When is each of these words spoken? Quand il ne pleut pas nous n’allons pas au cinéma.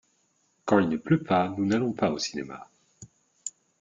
Quand 0.65 0.79
il 0.79 0.89
ne 0.89 0.97
pleut 0.97 1.21
pas 1.21 1.53
nous 1.59 1.63
n’allons 1.67 1.93
pas 1.93 2.09
au 2.09 2.17
cinéma. 2.17 2.67